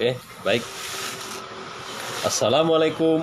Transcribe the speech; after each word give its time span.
Oke, 0.00 0.16
baik. 0.48 0.64
Assalamualaikum 2.24 3.20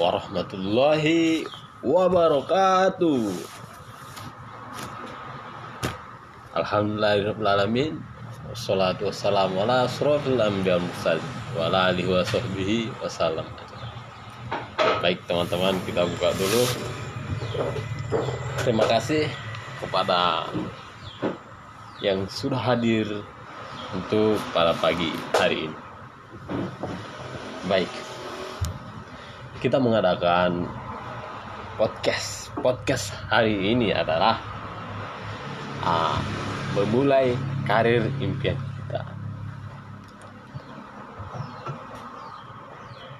warahmatullahi 0.00 1.44
wabarakatuh. 1.84 3.28
Alhamdulillahirrahmanirrahim. 6.56 8.00
Wassalatu 8.48 9.12
wassalamu 9.12 9.68
ala 9.68 9.84
anbiya 9.84 10.80
mursalin 10.80 11.28
wa 11.60 11.68
ala 11.68 11.92
alihi 11.92 12.08
wa 12.08 12.24
sahbihi 12.24 12.88
wasallam. 13.04 13.44
Baik 15.04 15.20
teman-teman, 15.28 15.76
kita 15.84 16.08
buka 16.08 16.32
dulu. 16.40 16.64
Terima 18.64 18.88
kasih 18.88 19.28
kepada 19.76 20.48
yang 22.00 22.24
sudah 22.32 22.64
hadir 22.64 23.12
untuk 23.92 24.40
pada 24.56 24.72
pagi 24.80 25.12
hari 25.36 25.68
ini. 25.68 25.83
Baik, 27.64 27.90
kita 29.62 29.78
mengadakan 29.78 30.66
podcast. 31.78 32.50
Podcast 32.58 33.10
hari 33.30 33.74
ini 33.74 33.90
adalah 33.90 34.38
uh, 35.82 36.18
memulai 36.74 37.34
karir 37.66 38.06
impian 38.18 38.58
kita. 38.58 39.02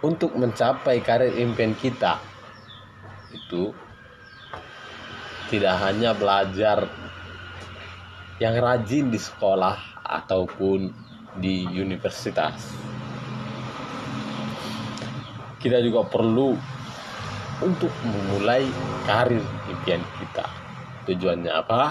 Untuk 0.04 0.36
mencapai 0.36 1.00
karir 1.00 1.34
impian 1.38 1.72
kita 1.78 2.20
itu 3.32 3.72
tidak 5.48 5.74
hanya 5.82 6.12
belajar 6.12 6.90
yang 8.42 8.58
rajin 8.58 9.08
di 9.08 9.18
sekolah 9.22 10.02
ataupun 10.02 10.90
di 11.38 11.66
universitas. 11.66 12.93
Kita 15.64 15.80
juga 15.80 16.04
perlu 16.04 16.52
untuk 17.64 17.88
memulai 18.04 18.68
karir 19.08 19.40
impian 19.72 20.04
kita. 20.20 20.44
Tujuannya 21.08 21.48
apa? 21.48 21.82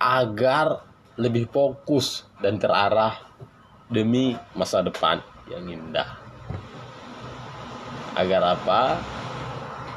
Agar 0.00 0.80
lebih 1.20 1.44
fokus 1.52 2.24
dan 2.40 2.56
terarah 2.56 3.20
demi 3.92 4.32
masa 4.56 4.80
depan 4.80 5.20
yang 5.52 5.68
indah. 5.68 6.16
Agar 8.16 8.56
apa? 8.56 8.96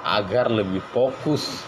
Agar 0.04 0.52
lebih 0.52 0.84
fokus 0.92 1.64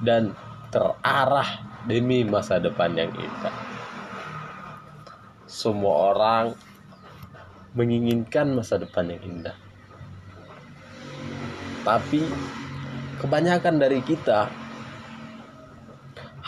dan 0.00 0.32
terarah 0.72 1.60
demi 1.84 2.24
masa 2.24 2.56
depan 2.56 2.96
yang 2.96 3.12
indah. 3.12 3.56
Semua 5.44 6.16
orang 6.16 6.71
menginginkan 7.72 8.52
masa 8.52 8.76
depan 8.76 9.08
yang 9.08 9.22
indah. 9.24 9.56
Tapi 11.82 12.22
kebanyakan 13.18 13.80
dari 13.80 14.00
kita 14.04 14.46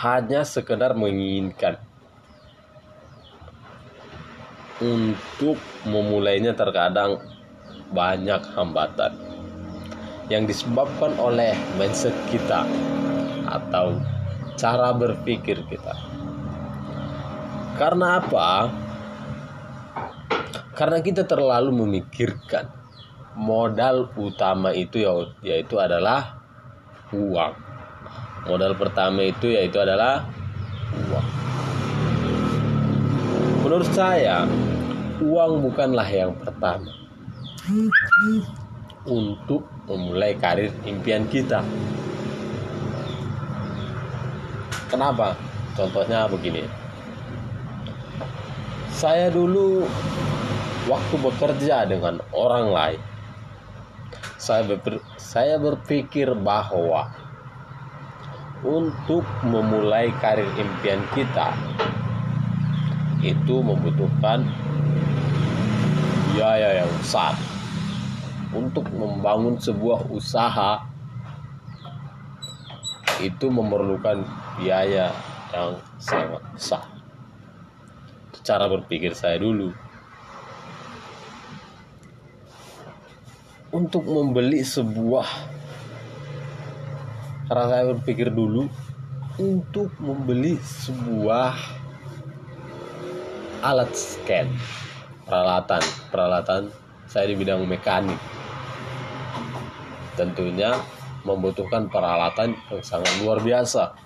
hanya 0.05 0.45
sekedar 0.45 0.93
menginginkan 0.93 1.81
untuk 4.83 5.57
memulainya 5.87 6.53
terkadang 6.53 7.23
banyak 7.95 8.43
hambatan 8.53 9.15
yang 10.29 10.45
disebabkan 10.45 11.15
oleh 11.21 11.55
mindset 11.79 12.15
kita 12.29 12.67
atau 13.49 13.97
cara 14.59 14.91
berpikir 14.93 15.63
kita. 15.69 15.95
Karena 17.75 18.23
apa? 18.23 18.71
Karena 20.75 20.99
kita 20.99 21.23
terlalu 21.23 21.71
memikirkan 21.71 22.67
modal 23.39 24.11
utama 24.19 24.75
itu 24.75 25.03
ya 25.07 25.15
yaitu 25.43 25.79
adalah 25.79 26.43
uang. 27.15 27.55
Modal 28.51 28.75
pertama 28.75 29.23
itu 29.23 29.55
yaitu 29.55 29.79
adalah 29.79 30.27
uang. 31.11 31.27
Menurut 33.63 33.91
saya, 33.95 34.45
uang 35.23 35.63
bukanlah 35.63 36.07
yang 36.11 36.35
pertama 36.43 36.91
untuk 39.07 39.65
memulai 39.89 40.37
karir 40.37 40.75
impian 40.85 41.25
kita. 41.31 41.63
Kenapa? 44.91 45.39
Contohnya 45.75 46.29
begini. 46.29 46.67
Saya 48.95 49.27
dulu 49.33 49.89
waktu 50.85 51.15
bekerja 51.21 51.89
dengan 51.89 52.21
orang 52.37 52.67
lain, 52.71 53.01
saya 54.37 54.65
ber, 54.69 55.01
saya 55.17 55.57
berpikir 55.57 56.37
bahwa 56.37 57.09
untuk 58.65 59.25
memulai 59.45 60.13
karir 60.21 60.49
impian 60.57 61.01
kita 61.13 61.53
itu 63.25 63.61
membutuhkan 63.65 64.45
biaya 66.33 66.85
yang 66.85 66.91
besar 67.01 67.37
untuk 68.53 68.85
membangun 68.93 69.57
sebuah 69.57 70.09
usaha 70.13 70.85
itu 73.23 73.47
memerlukan 73.49 74.27
biaya 74.59 75.09
yang 75.55 75.79
sangat 75.97 76.43
besar. 76.53 76.85
Cara 78.45 78.69
berpikir 78.69 79.17
saya 79.17 79.41
dulu. 79.41 79.73
Untuk 83.75 84.07
membeli 84.07 84.63
sebuah 84.63 85.27
cara 87.51 87.65
saya 87.67 87.91
berpikir 87.91 88.31
dulu 88.31 88.71
untuk 89.43 89.91
membeli 89.99 90.55
sebuah 90.63 91.59
alat 93.67 93.91
scan. 93.91 94.47
Peralatan. 95.27 95.83
Peralatan 96.15 96.63
saya 97.11 97.27
di 97.27 97.35
bidang 97.35 97.67
mekanik. 97.67 98.21
Tentunya 100.15 100.79
membutuhkan 101.27 101.91
peralatan 101.91 102.55
yang 102.71 102.85
sangat 102.87 103.11
luar 103.27 103.43
biasa. 103.43 103.97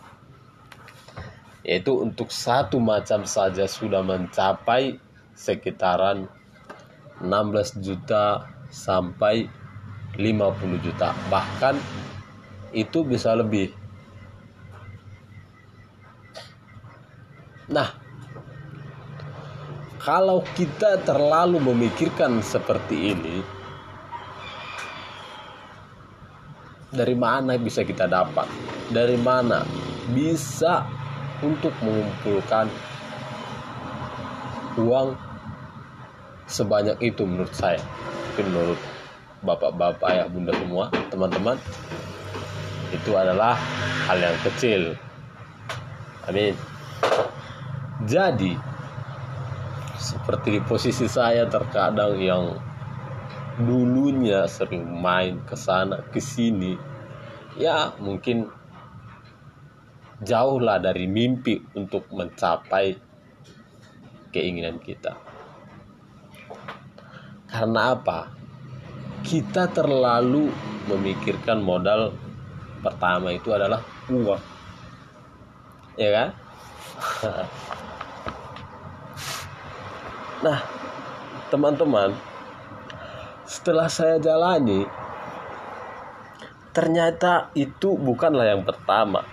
Yaitu 1.60 1.92
untuk 2.00 2.32
satu 2.32 2.80
macam 2.80 3.28
saja 3.28 3.68
sudah 3.68 4.00
mencapai 4.00 4.96
sekitaran 5.36 6.24
16 7.20 7.84
juta 7.84 8.48
sampai 8.72 9.57
50 10.18 10.82
juta. 10.82 11.14
Bahkan 11.30 11.74
itu 12.74 12.98
bisa 13.06 13.32
lebih. 13.38 13.70
Nah 17.70 17.94
kalau 20.02 20.42
kita 20.58 20.98
terlalu 21.06 21.62
memikirkan 21.62 22.40
seperti 22.42 23.14
ini 23.14 23.36
dari 26.90 27.14
mana 27.14 27.54
bisa 27.60 27.84
kita 27.84 28.08
dapat? 28.10 28.48
Dari 28.88 29.20
mana 29.20 29.62
bisa 30.10 30.88
untuk 31.44 31.70
mengumpulkan 31.84 32.66
uang 34.80 35.14
sebanyak 36.48 36.96
itu 37.04 37.22
menurut 37.28 37.52
saya 37.52 37.78
menurut 38.38 38.80
bapak-bapak 39.42 40.08
ayah 40.10 40.26
bunda 40.26 40.52
semua 40.54 40.90
teman-teman 41.10 41.56
itu 42.90 43.10
adalah 43.14 43.54
hal 44.08 44.18
yang 44.18 44.38
kecil 44.42 44.96
amin 46.26 46.54
jadi 48.06 48.54
seperti 49.98 50.58
di 50.58 50.60
posisi 50.62 51.10
saya 51.10 51.46
terkadang 51.50 52.16
yang 52.18 52.44
dulunya 53.58 54.46
sering 54.46 54.86
main 54.86 55.42
ke 55.42 55.58
sana 55.58 55.98
ke 56.08 56.22
sini 56.22 56.78
ya 57.58 57.90
mungkin 57.98 58.46
jauhlah 60.22 60.82
dari 60.82 61.06
mimpi 61.06 61.62
untuk 61.78 62.10
mencapai 62.10 62.98
keinginan 64.34 64.82
kita. 64.82 65.14
Karena 67.48 67.96
apa? 67.96 68.37
Kita 69.22 69.70
terlalu 69.70 70.50
memikirkan 70.88 71.60
modal 71.60 72.14
pertama 72.80 73.34
itu 73.34 73.52
adalah 73.52 73.82
uang. 74.08 74.42
Ya 75.98 76.10
kan? 76.14 76.28
nah, 80.46 80.58
teman-teman, 81.50 82.14
setelah 83.48 83.88
saya 83.90 84.20
jalani 84.20 84.84
ternyata 86.76 87.50
itu 87.58 87.98
bukanlah 87.98 88.46
yang 88.54 88.62
pertama 88.62 89.26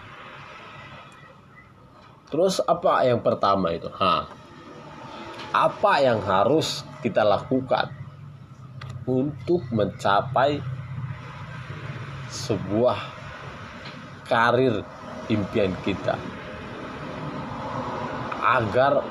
Terus 2.36 2.58
apa 2.66 3.06
yang 3.06 3.22
pertama 3.22 3.72
itu? 3.72 3.88
Ha. 3.96 4.28
apa 5.56 6.04
yang 6.04 6.20
harus 6.20 6.84
kita 7.00 7.24
lakukan 7.24 7.88
untuk 9.06 9.62
mencapai 9.69 10.57
sebuah 12.30 13.00
karir 14.25 14.81
impian 15.30 15.74
kita 15.86 16.18
agar 18.46 19.02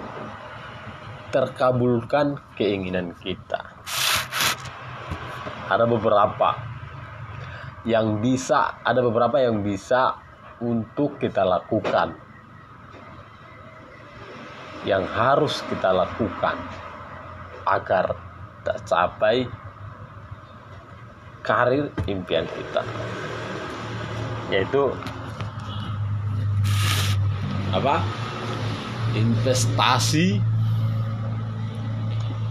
terkabulkan 1.34 2.38
keinginan 2.54 3.14
kita. 3.18 3.74
Ada 5.66 5.82
beberapa 5.90 6.54
yang 7.82 8.22
bisa, 8.22 8.78
ada 8.86 9.02
beberapa 9.02 9.42
yang 9.42 9.66
bisa 9.66 10.14
untuk 10.62 11.18
kita 11.18 11.42
lakukan. 11.42 12.14
Yang 14.86 15.04
harus 15.16 15.54
kita 15.66 15.90
lakukan 15.90 16.54
agar 17.64 18.14
tercapai 18.62 19.48
karir 21.44 21.92
impian 22.08 22.48
kita. 22.48 22.82
Yaitu 24.48 24.96
apa? 27.76 28.00
Investasi 29.14 30.42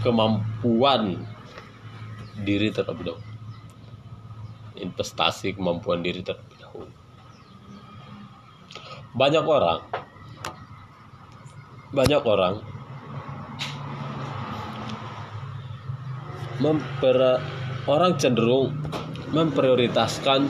kemampuan 0.05 1.19
diri 2.43 2.69
terlebih 2.75 3.15
dahulu 3.15 3.33
investasi 4.83 5.55
kemampuan 5.55 6.03
diri 6.03 6.19
terlebih 6.19 6.59
dahulu 6.59 6.91
banyak 9.15 9.45
orang 9.45 9.79
banyak 11.95 12.21
orang 12.25 12.55
memper 16.59 17.39
orang 17.83 18.15
cenderung 18.15 18.71
memprioritaskan 19.35 20.47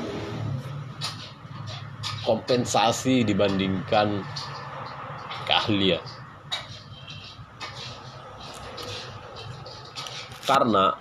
kompensasi 2.22 3.26
dibandingkan 3.26 4.22
keahlian. 5.50 6.04
Karena 10.44 10.94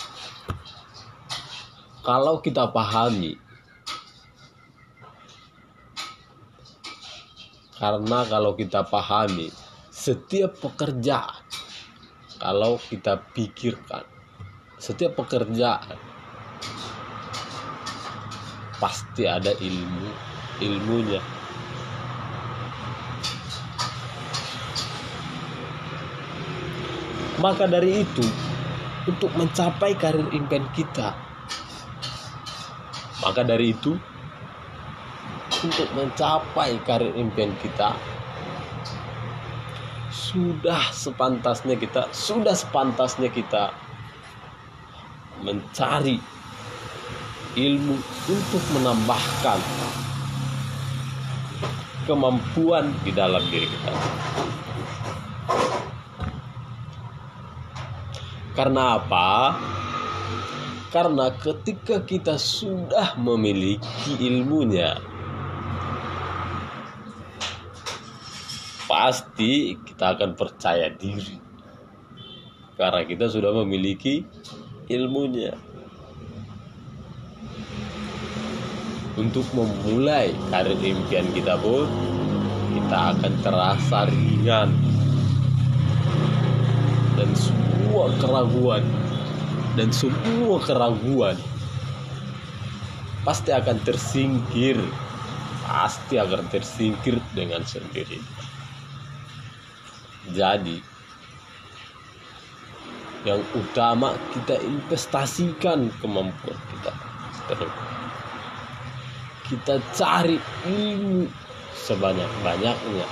kalau 2.02 2.38
kita 2.40 2.70
pahami 2.70 3.38
karena 7.79 8.23
kalau 8.31 8.55
kita 8.55 8.87
pahami 8.87 9.50
setiap 9.90 10.55
pekerjaan 10.62 11.43
kalau 12.38 12.79
kita 12.79 13.19
pikirkan 13.34 14.06
setiap 14.79 15.19
pekerjaan 15.19 15.99
pasti 18.82 19.23
ada 19.31 19.55
ilmu 19.55 20.11
ilmunya 20.58 21.23
maka 27.38 27.70
dari 27.70 28.02
itu 28.02 28.26
untuk 29.11 29.34
mencapai 29.34 29.99
karir 29.99 30.31
impian 30.31 30.62
kita. 30.70 31.11
Maka 33.23 33.43
dari 33.46 33.75
itu, 33.75 33.94
untuk 35.62 35.88
mencapai 35.94 36.79
karir 36.82 37.14
impian 37.19 37.55
kita, 37.62 37.94
sudah 40.11 40.90
sepantasnya 40.90 41.79
kita, 41.79 42.11
sudah 42.11 42.55
sepantasnya 42.55 43.31
kita 43.31 43.75
mencari 45.43 46.19
ilmu 47.52 47.96
untuk 48.32 48.62
menambahkan 48.72 49.60
kemampuan 52.08 52.90
di 53.06 53.12
dalam 53.14 53.44
diri 53.52 53.69
kita. 53.69 53.93
Karena 58.52 59.00
apa? 59.00 59.56
Karena 60.93 61.32
ketika 61.32 62.04
kita 62.04 62.37
sudah 62.37 63.16
memiliki 63.16 64.12
ilmunya, 64.20 65.00
pasti 68.84 69.72
kita 69.81 70.12
akan 70.20 70.37
percaya 70.37 70.93
diri. 70.93 71.40
Karena 72.76 73.08
kita 73.08 73.32
sudah 73.32 73.56
memiliki 73.64 74.20
ilmunya. 74.93 75.71
Untuk 79.22 79.46
memulai 79.54 80.34
karir 80.50 80.74
impian 80.82 81.30
kita 81.30 81.54
pun, 81.62 81.86
kita 82.74 83.14
akan 83.14 83.32
terasa 83.46 84.10
ringan. 84.10 84.74
Dan 87.14 87.30
semua 87.38 88.10
keraguan 88.19 88.82
dan 89.78 89.94
semua 89.94 90.58
keraguan 90.58 91.38
pasti 93.22 93.54
akan 93.54 93.78
tersingkir. 93.86 94.74
Pasti 95.62 96.19
akan 96.19 96.42
tersingkir 96.50 97.22
dengan 97.38 97.62
sendiri. 97.62 98.19
Jadi 100.34 100.82
yang 103.22 103.38
utama 103.54 104.19
kita 104.34 104.58
investasikan 104.66 105.94
kemampuan 106.02 106.58
kita. 106.74 106.92
Terus 107.46 107.72
kita 109.52 109.76
cari 109.93 110.40
ilmu 110.64 111.28
sebanyak-banyaknya 111.76 113.04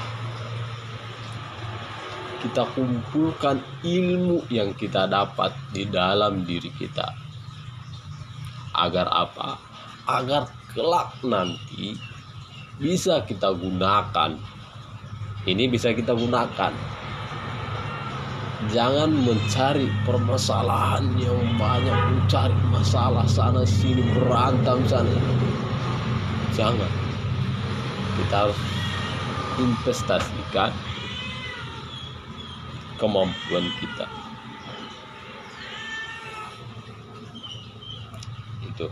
kita 2.41 2.65
kumpulkan 2.73 3.61
ilmu 3.85 4.49
yang 4.49 4.73
kita 4.73 5.05
dapat 5.05 5.53
di 5.77 5.85
dalam 5.85 6.49
diri 6.49 6.73
kita. 6.73 7.13
Agar 8.73 9.13
apa? 9.13 9.61
Agar 10.09 10.49
kelak 10.73 11.21
nanti 11.21 12.01
bisa 12.81 13.21
kita 13.29 13.53
gunakan. 13.53 14.41
Ini 15.45 15.65
bisa 15.69 15.93
kita 15.93 16.17
gunakan. 16.17 16.73
Jangan 18.73 19.11
mencari 19.25 19.89
permasalahan 20.05 21.17
yang 21.17 21.41
banyak, 21.57 21.97
mencari 22.13 22.57
masalah 22.69 23.25
sana 23.25 23.65
sini 23.65 24.05
berantem 24.17 24.85
sana. 24.89 25.17
Jangan. 26.55 26.93
Kita 28.21 28.35
harus 28.47 28.61
investasikan 29.61 30.71
kemampuan 33.01 33.65
kita. 33.81 34.07
Itu. 38.67 38.87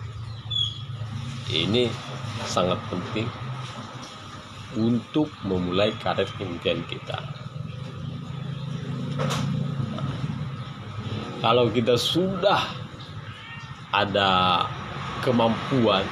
Ini 1.48 1.88
sangat 2.44 2.76
penting 2.92 3.28
untuk 4.76 5.32
memulai 5.44 5.92
karir 6.00 6.28
impian 6.40 6.84
kita. 6.88 7.20
Kalau 11.38 11.70
kita 11.70 11.94
sudah 11.96 12.58
ada 13.94 14.62
kemampuan 15.22 16.04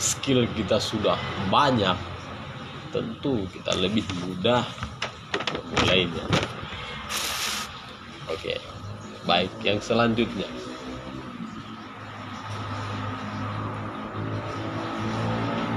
skill 0.00 0.48
kita 0.56 0.80
sudah 0.80 1.20
banyak 1.52 1.94
tentu 2.90 3.46
kita 3.52 3.76
lebih 3.78 4.02
mudah 4.24 4.64
memulainya 5.52 6.24
Oke. 8.30 8.62
Baik, 9.26 9.50
yang 9.66 9.82
selanjutnya. 9.82 10.46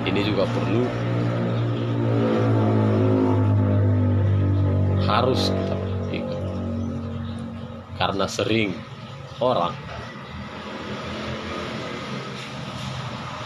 Ini 0.05 0.21
juga 0.21 0.45
perlu 0.45 0.85
harus 5.01 5.49
kita 5.49 5.73
perhatikan. 5.73 6.43
Karena 7.97 8.25
sering 8.29 8.77
orang 9.41 9.73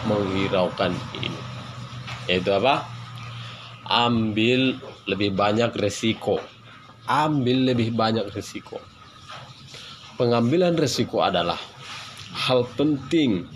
menghiraukan 0.08 0.96
ini. 1.20 1.40
Yaitu 2.24 2.48
apa? 2.56 2.88
Ambil 3.84 4.80
lebih 5.04 5.36
banyak 5.36 5.76
resiko. 5.76 6.40
Ambil 7.04 7.72
lebih 7.72 7.92
banyak 7.92 8.28
resiko 8.32 8.80
pengambilan 10.18 10.74
resiko 10.74 11.22
adalah 11.22 11.56
hal 12.34 12.66
penting 12.74 13.46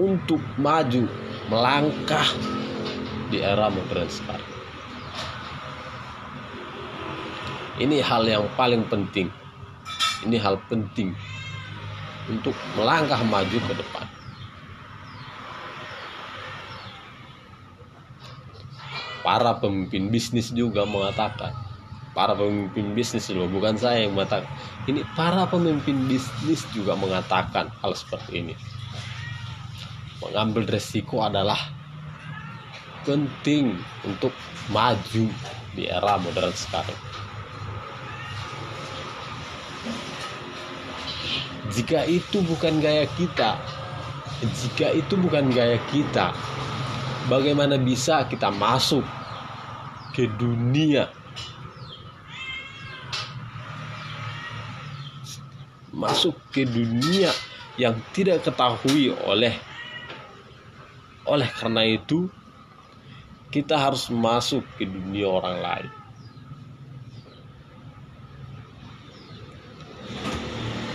untuk 0.00 0.40
maju 0.56 1.04
melangkah 1.52 2.24
di 3.28 3.44
era 3.44 3.68
modern 3.68 4.08
sekarang. 4.08 4.52
Ini 7.76 8.00
hal 8.00 8.24
yang 8.24 8.48
paling 8.56 8.88
penting. 8.88 9.28
Ini 10.24 10.40
hal 10.40 10.56
penting 10.72 11.12
untuk 12.32 12.56
melangkah 12.72 13.20
maju 13.20 13.58
ke 13.68 13.72
depan. 13.76 14.15
Para 19.26 19.58
pemimpin 19.58 20.06
bisnis 20.06 20.54
juga 20.54 20.86
mengatakan, 20.86 21.50
para 22.14 22.38
pemimpin 22.38 22.94
bisnis 22.94 23.26
loh, 23.34 23.50
bukan 23.50 23.74
saya 23.74 24.06
yang 24.06 24.14
mengatakan. 24.14 24.46
Ini 24.86 25.02
para 25.18 25.50
pemimpin 25.50 26.06
bisnis 26.06 26.62
juga 26.70 26.94
mengatakan 26.94 27.74
hal 27.82 27.90
seperti 27.98 28.38
ini. 28.38 28.54
Mengambil 30.22 30.62
resiko 30.70 31.26
adalah 31.26 31.58
penting 33.02 33.74
untuk 34.06 34.30
maju 34.70 35.26
di 35.74 35.90
era 35.90 36.14
modern 36.22 36.54
sekarang. 36.54 36.98
Jika 41.74 42.06
itu 42.06 42.46
bukan 42.46 42.78
gaya 42.78 43.10
kita, 43.18 43.58
jika 44.40 44.94
itu 44.94 45.18
bukan 45.18 45.50
gaya 45.52 45.76
kita, 45.90 46.30
bagaimana 47.26 47.78
bisa 47.78 48.26
kita 48.26 48.50
masuk 48.54 49.02
ke 50.14 50.30
dunia? 50.38 51.10
Masuk 55.94 56.36
ke 56.52 56.68
dunia 56.68 57.32
yang 57.80 57.96
tidak 58.12 58.44
ketahui 58.44 59.12
oleh 59.24 59.56
oleh 61.26 61.48
karena 61.58 61.82
itu 61.82 62.30
kita 63.50 63.74
harus 63.74 64.06
masuk 64.12 64.62
ke 64.76 64.84
dunia 64.84 65.26
orang 65.26 65.58
lain. 65.58 65.90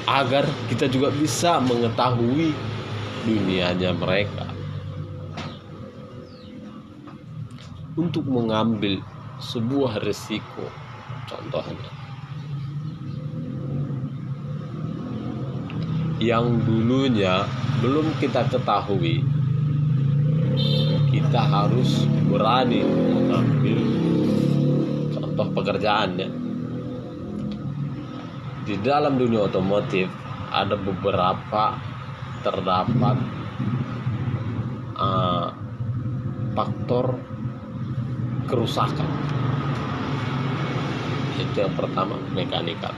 Agar 0.05 0.43
kita 0.67 0.91
juga 0.91 1.07
bisa 1.13 1.57
mengetahui 1.63 2.51
dunianya 3.23 3.95
mereka 3.95 4.50
untuk 7.95 8.23
mengambil 8.27 9.03
sebuah 9.41 9.99
resiko 10.05 10.69
contohnya. 11.27 11.91
Yang 16.21 16.45
dulunya 16.69 17.49
belum 17.81 18.13
kita 18.21 18.45
ketahui 18.53 19.25
kita 21.09 21.41
harus 21.41 22.05
berani 22.29 22.85
mengambil 22.85 23.79
contoh 25.17 25.47
pekerjaannya. 25.57 26.29
Di 28.61 28.77
dalam 28.85 29.17
dunia 29.17 29.49
otomotif 29.49 30.07
ada 30.53 30.77
beberapa 30.77 31.75
terdapat 32.45 33.17
uh, 35.01 35.49
faktor 36.53 37.17
kerusakan. 38.45 39.09
Itu 41.41 41.65
yang 41.65 41.73
pertama 41.73 42.15
mekanikal. 42.31 42.93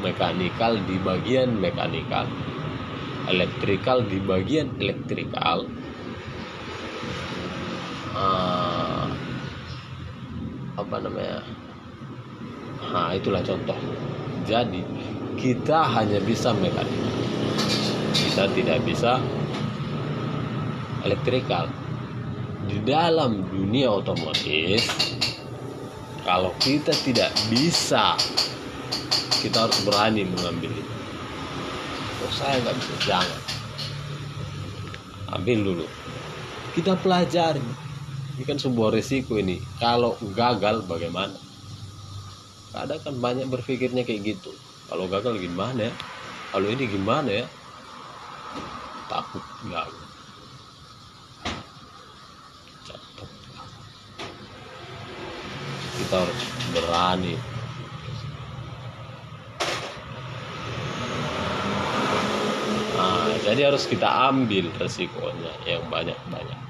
Mekanikal 0.00 0.80
di 0.88 0.96
bagian 0.98 1.60
mekanikal. 1.60 2.26
Elektrikal 3.30 4.02
di 4.02 4.18
bagian 4.18 4.74
elektrikal. 4.82 5.68
Uh, 8.12 9.08
apa 10.74 10.96
namanya? 11.00 11.40
Nah 12.92 13.14
itulah 13.14 13.40
contoh. 13.46 13.78
Jadi 14.42 14.82
kita 15.38 15.86
hanya 15.96 16.18
bisa 16.20 16.50
mekanik. 16.56 16.98
Kita 18.12 18.50
tidak 18.52 18.78
bisa 18.82 19.22
elektrikal. 21.06 21.81
Di 22.72 22.80
dalam 22.80 23.44
dunia 23.52 23.92
otomotif, 23.92 24.88
kalau 26.24 26.56
kita 26.56 26.96
tidak 27.04 27.28
bisa, 27.52 28.16
kita 29.44 29.68
harus 29.68 29.78
berani 29.84 30.24
mengambil 30.24 30.72
itu. 30.72 30.94
Oh, 32.24 32.32
saya 32.32 32.56
nggak 32.64 32.76
bisa, 32.80 32.94
jangan. 33.04 33.40
Ambil 35.36 35.58
dulu. 35.60 35.86
Kita 36.72 36.96
pelajari. 36.96 37.60
Ini 38.40 38.48
kan 38.48 38.56
sebuah 38.56 38.96
risiko 38.96 39.36
ini. 39.36 39.60
Kalau 39.76 40.16
gagal 40.32 40.88
bagaimana? 40.88 41.52
kadang 42.72 43.00
kan 43.04 43.14
banyak 43.20 43.46
berpikirnya 43.52 44.02
kayak 44.02 44.34
gitu 44.36 44.50
kalau 44.88 45.04
gagal 45.04 45.36
gimana 45.36 45.92
ya 45.92 45.94
kalau 46.48 46.66
ini 46.72 46.84
gimana 46.88 47.44
ya 47.44 47.46
takut 49.12 49.44
gagal 49.68 50.01
harus 56.12 56.40
berani. 56.76 57.34
Nah, 62.92 63.32
jadi 63.40 63.72
harus 63.72 63.88
kita 63.88 64.04
ambil 64.28 64.68
resikonya 64.76 65.52
yang 65.64 65.82
banyak-banyak. 65.88 66.60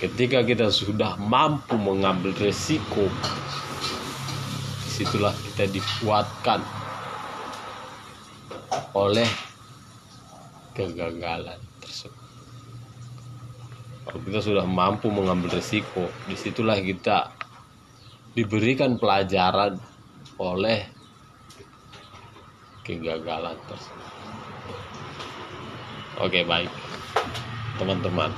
Ketika 0.00 0.44
kita 0.44 0.68
sudah 0.72 1.16
mampu 1.20 1.76
mengambil 1.80 2.32
resiko 2.36 3.08
di 3.08 4.88
situlah 4.94 5.32
kita 5.32 5.70
dikuatkan 5.74 6.60
oleh 8.94 9.26
kegagalan 10.70 11.58
kita 14.22 14.38
sudah 14.38 14.62
mampu 14.62 15.10
mengambil 15.10 15.58
resiko 15.58 16.06
di 16.30 16.38
situlah 16.38 16.78
kita 16.78 17.34
diberikan 18.38 18.94
pelajaran 18.94 19.74
oleh 20.38 20.86
kegagalan 22.86 23.58
tersebut. 23.66 24.10
Oke 26.22 26.46
baik. 26.46 26.70
Teman-teman 27.74 28.30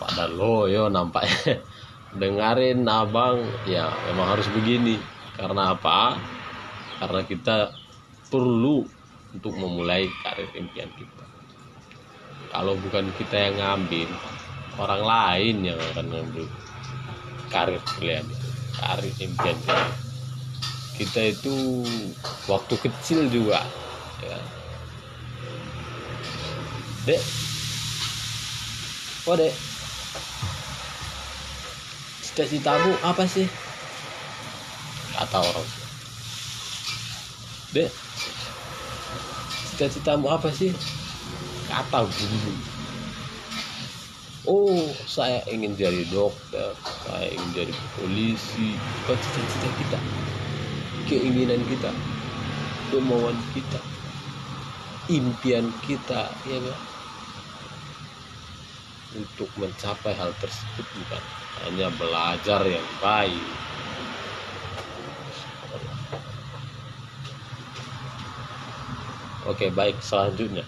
pada 0.00 0.24
lo 0.24 0.64
yo 0.72 0.88
nampaknya. 0.88 1.60
Dengarin 2.16 2.88
abang 2.88 3.44
ya 3.68 3.92
memang 4.08 4.36
harus 4.36 4.48
begini. 4.56 4.96
Karena 5.36 5.76
apa? 5.76 6.16
Karena 6.96 7.20
kita 7.28 7.76
perlu 8.32 8.88
untuk 9.36 9.52
memulai 9.52 10.08
karir 10.24 10.48
impian 10.56 10.88
kita 10.96 11.35
kalau 12.56 12.72
bukan 12.80 13.12
kita 13.20 13.36
yang 13.36 13.56
ngambil 13.60 14.08
orang 14.80 15.02
lain 15.04 15.56
yang 15.60 15.78
akan 15.92 16.08
ngambil 16.08 16.48
karir 17.52 17.80
pilihan 18.00 18.24
karir 18.80 19.12
impian 19.20 19.56
kita 19.60 19.84
kita 20.96 21.20
itu 21.36 21.84
waktu 22.48 22.74
kecil 22.80 23.28
juga 23.28 23.60
ya. 24.24 24.40
dek. 27.04 27.20
Oh 29.28 29.36
dek. 29.36 29.52
Cita-citamu 32.24 32.96
apa 33.04 33.28
sih? 33.28 33.44
Kata 35.12 35.44
orang. 35.44 35.68
Deh 37.76 37.92
cita-citamu 39.76 40.32
apa 40.32 40.48
sih 40.48 40.72
kata 41.66 42.06
guru 42.06 42.54
oh 44.46 44.86
saya 45.10 45.42
ingin 45.50 45.74
jadi 45.74 46.06
dokter 46.14 46.70
saya 47.06 47.28
ingin 47.34 47.50
jadi 47.54 47.74
polisi. 47.98 48.78
Oh 49.10 49.18
cita-cita 49.18 49.68
kita 49.78 49.98
keinginan 51.06 51.62
kita 51.66 51.90
kemauan 52.90 53.38
kita 53.54 53.78
impian 55.10 55.70
kita 55.86 56.30
ya 56.46 56.58
kan? 56.62 56.78
Untuk 59.16 59.48
mencapai 59.56 60.12
hal 60.12 60.34
tersebut 60.42 60.84
bukan 60.84 61.22
hanya 61.64 61.88
belajar 61.94 62.60
yang 62.66 62.84
baik. 63.00 63.46
Oke 69.46 69.70
baik. 69.70 69.96
Selanjutnya 70.02 70.66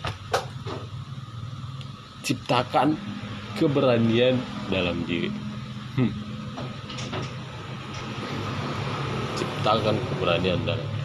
ciptakan 2.28 2.92
keberanian 3.56 4.37
dalam 4.68 5.00
diri 5.08 5.32
hmm. 5.97 6.12
ciptakan 9.40 9.97
keberanian 9.97 10.61
dalam 10.68 10.85
diri. 10.85 10.97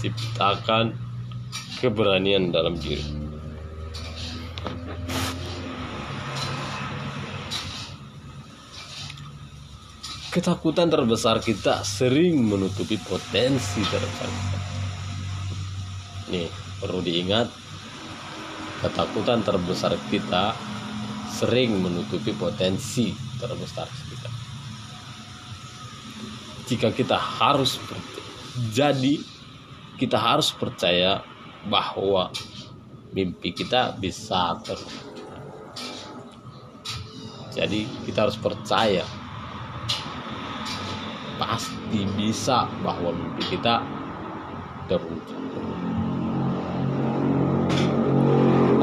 ciptakan 0.00 0.96
keberanian 1.76 2.48
dalam 2.48 2.72
diri 2.80 3.04
ketakutan 10.32 10.88
terbesar 10.88 11.36
kita 11.44 11.84
sering 11.84 12.48
menutupi 12.48 12.96
potensi 12.96 13.84
terbesar 13.92 14.32
kita 14.32 14.65
Nih, 16.26 16.50
perlu 16.82 16.98
diingat, 17.02 17.46
ketakutan 18.82 19.46
terbesar 19.46 19.94
kita 20.10 20.52
sering 21.30 21.78
menutupi 21.78 22.34
potensi 22.34 23.14
terbesar 23.38 23.86
kita. 23.86 24.30
Jika 26.66 26.88
kita 26.90 27.14
harus 27.14 27.78
jadi, 28.74 29.22
kita 30.00 30.18
harus 30.18 30.50
percaya 30.50 31.22
bahwa 31.70 32.32
mimpi 33.14 33.54
kita 33.54 33.94
bisa 33.96 34.58
terwujud. 34.66 35.14
Jadi 37.56 37.88
kita 38.04 38.28
harus 38.28 38.36
percaya 38.36 39.04
pasti 41.40 42.04
bisa 42.16 42.68
bahwa 42.84 43.12
mimpi 43.12 43.56
kita 43.56 43.80
terwujud. 44.88 45.95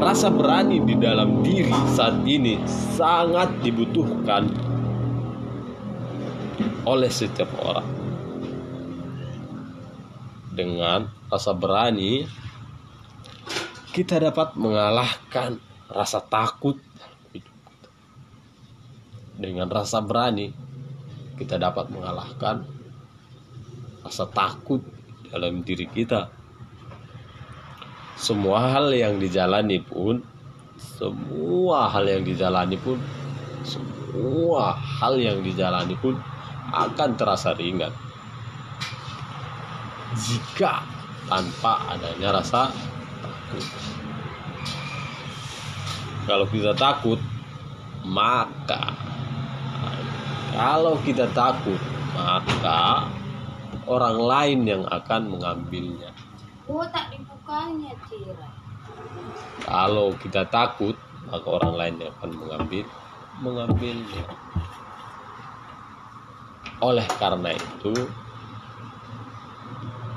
Rasa 0.04 0.28
berani 0.28 0.84
di 0.84 1.00
dalam 1.00 1.40
diri 1.40 1.72
saat 1.96 2.28
ini 2.28 2.60
sangat 2.92 3.64
dibutuhkan 3.64 4.52
oleh 6.84 7.08
setiap 7.08 7.48
orang. 7.64 7.88
Dengan 10.52 11.08
rasa 11.32 11.56
berani, 11.56 12.28
kita 13.96 14.20
dapat 14.20 14.52
mengalahkan 14.60 15.56
rasa 15.88 16.20
takut. 16.20 16.76
Dengan 19.40 19.72
rasa 19.72 20.04
berani, 20.04 20.52
kita 21.40 21.56
dapat 21.56 21.88
mengalahkan 21.88 22.60
rasa 24.04 24.28
takut 24.28 24.84
dalam 25.32 25.64
diri 25.64 25.88
kita. 25.88 26.43
Semua 28.14 28.70
hal 28.70 28.94
yang 28.94 29.18
dijalani 29.18 29.82
pun, 29.82 30.22
semua 30.78 31.90
hal 31.90 32.06
yang 32.06 32.22
dijalani 32.22 32.78
pun, 32.78 32.98
semua 33.66 34.78
hal 34.78 35.18
yang 35.18 35.42
dijalani 35.42 35.98
pun 35.98 36.14
akan 36.74 37.10
terasa 37.18 37.54
ringan 37.54 37.92
jika 40.14 40.86
tanpa 41.26 41.90
adanya 41.90 42.38
rasa 42.38 42.70
takut. 43.20 43.66
Kalau 46.24 46.46
kita 46.48 46.72
takut, 46.72 47.20
maka 48.06 48.94
kalau 50.54 50.94
kita 51.02 51.26
takut, 51.34 51.82
maka 52.14 53.10
orang 53.90 54.16
lain 54.22 54.60
yang 54.64 54.82
akan 54.86 55.34
mengambilnya. 55.34 56.14
Oh, 56.70 56.86
tak 56.88 57.10
dibukanya, 57.44 57.92
Cira. 58.08 58.48
Kalau 59.68 60.16
kita 60.16 60.48
takut, 60.48 60.96
maka 61.28 61.44
orang 61.44 61.74
lain 61.76 61.94
yang 62.00 62.12
akan 62.16 62.30
mengambil 62.40 62.84
mengambilnya. 63.44 64.24
Oleh 66.80 67.04
karena 67.20 67.52
itu, 67.52 67.92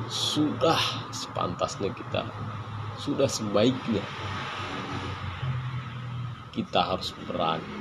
sudah 0.08 0.80
sepantasnya 1.12 1.92
kita, 1.92 2.24
sudah 2.96 3.28
sebaiknya 3.28 4.04
kita 6.56 6.80
harus 6.80 7.14
berani 7.28 7.76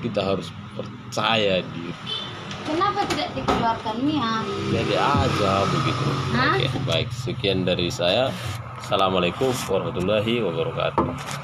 kita 0.00 0.20
harus 0.20 0.52
percaya 0.76 1.64
diri 1.64 2.23
Kenapa 2.64 3.04
tidak 3.12 3.28
dikeluarkan 3.36 3.96
niat? 4.08 4.44
jadi 4.72 4.94
aja 4.96 5.52
begitu 5.68 6.04
Hah? 6.32 6.56
oke 6.56 6.78
baik 6.88 7.08
sekian 7.12 7.62
dari 7.68 7.92
saya 7.92 8.32
assalamualaikum 8.80 9.52
warahmatullahi 9.68 10.40
wabarakatuh 10.42 11.43